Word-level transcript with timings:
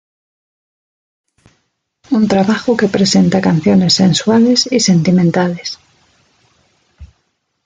Un 2.09 2.27
trabajo 2.27 2.75
que 2.75 2.87
presenta 2.87 3.39
canciones 3.39 3.93
sensuales 3.93 4.67
y 4.71 4.79
sentimentales. 4.79 5.77